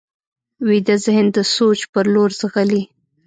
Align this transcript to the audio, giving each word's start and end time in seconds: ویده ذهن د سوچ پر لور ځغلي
ویده 0.67 0.95
ذهن 1.05 1.25
د 1.33 1.37
سوچ 1.55 1.79
پر 1.93 2.05
لور 2.13 2.31
ځغلي 2.39 2.81